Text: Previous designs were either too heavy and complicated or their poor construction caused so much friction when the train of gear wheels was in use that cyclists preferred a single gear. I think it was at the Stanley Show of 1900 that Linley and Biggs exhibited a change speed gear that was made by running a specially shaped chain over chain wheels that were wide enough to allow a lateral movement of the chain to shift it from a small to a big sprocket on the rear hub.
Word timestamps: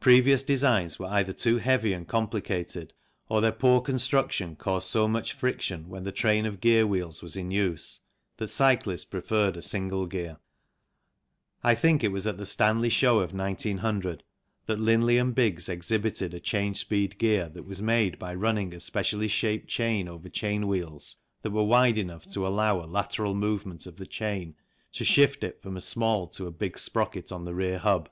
Previous 0.00 0.42
designs 0.42 0.98
were 0.98 1.08
either 1.08 1.34
too 1.34 1.58
heavy 1.58 1.92
and 1.92 2.08
complicated 2.08 2.94
or 3.28 3.42
their 3.42 3.52
poor 3.52 3.82
construction 3.82 4.56
caused 4.56 4.88
so 4.88 5.06
much 5.06 5.34
friction 5.34 5.90
when 5.90 6.04
the 6.04 6.10
train 6.10 6.46
of 6.46 6.58
gear 6.62 6.86
wheels 6.86 7.20
was 7.20 7.36
in 7.36 7.50
use 7.50 8.00
that 8.38 8.48
cyclists 8.48 9.04
preferred 9.04 9.58
a 9.58 9.60
single 9.60 10.06
gear. 10.06 10.38
I 11.62 11.74
think 11.74 12.02
it 12.02 12.08
was 12.12 12.26
at 12.26 12.38
the 12.38 12.46
Stanley 12.46 12.88
Show 12.88 13.20
of 13.20 13.34
1900 13.34 14.24
that 14.64 14.80
Linley 14.80 15.18
and 15.18 15.34
Biggs 15.34 15.68
exhibited 15.68 16.32
a 16.32 16.40
change 16.40 16.78
speed 16.78 17.18
gear 17.18 17.50
that 17.50 17.66
was 17.66 17.82
made 17.82 18.18
by 18.18 18.34
running 18.34 18.72
a 18.74 18.80
specially 18.80 19.28
shaped 19.28 19.68
chain 19.68 20.08
over 20.08 20.30
chain 20.30 20.66
wheels 20.66 21.16
that 21.42 21.50
were 21.50 21.62
wide 21.64 21.98
enough 21.98 22.24
to 22.32 22.46
allow 22.46 22.80
a 22.80 22.88
lateral 22.88 23.34
movement 23.34 23.84
of 23.84 23.96
the 23.96 24.06
chain 24.06 24.54
to 24.92 25.04
shift 25.04 25.44
it 25.44 25.60
from 25.60 25.76
a 25.76 25.80
small 25.82 26.26
to 26.28 26.46
a 26.46 26.50
big 26.50 26.78
sprocket 26.78 27.30
on 27.30 27.44
the 27.44 27.54
rear 27.54 27.76
hub. 27.78 28.08